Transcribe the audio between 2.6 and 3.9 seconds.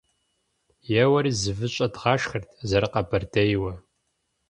зэрыкъэбэрдейуэ.